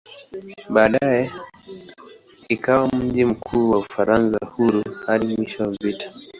[0.69, 1.31] Baadaye
[2.49, 6.07] ikawa mji mkuu wa "Ufaransa Huru" hadi mwisho wa vita.